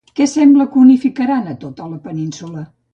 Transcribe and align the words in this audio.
Què 0.19 0.25
sembla 0.29 0.67
que 0.71 0.81
unificaran 0.85 1.55
a 1.55 1.57
tota 1.67 1.95
la 1.95 2.03
península? 2.11 2.69